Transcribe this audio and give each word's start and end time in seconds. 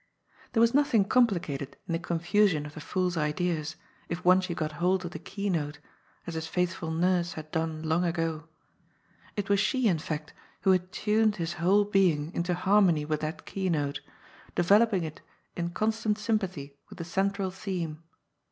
There 0.53 0.61
was 0.61 0.73
nothing 0.73 1.05
complicated 1.05 1.77
in 1.87 1.93
the 1.93 1.99
confusion 1.99 2.65
of 2.65 2.73
the 2.73 2.79
fool's 2.81 3.17
ideas, 3.17 3.75
if 4.09 4.25
once 4.25 4.49
you 4.49 4.55
got 4.55 4.71
hold 4.71 5.05
of 5.05 5.11
the 5.11 5.19
keynote, 5.19 5.77
as 6.25 6.33
his 6.33 6.47
faithful 6.47 6.89
nurse 6.89 7.33
had 7.33 7.51
done 7.51 7.83
long 7.83 8.03
ago. 8.03 8.45
It 9.35 9.47
was 9.47 9.59
she, 9.59 9.87
in 9.87 9.99
fact, 9.99 10.33
who 10.61 10.71
had 10.71 10.91
tuned 10.91 11.35
his 11.35 11.53
whole 11.53 11.85
being 11.85 12.33
into 12.33 12.55
harmony 12.55 13.05
with 13.05 13.19
that 13.19 13.45
key 13.45 13.69
note, 13.69 14.01
developing 14.55 15.03
it 15.03 15.21
in 15.55 15.69
constant 15.69 16.17
sympathy 16.17 16.79
with 16.89 16.97
the 16.97 17.05
central 17.05 17.51
theme. 17.51 18.01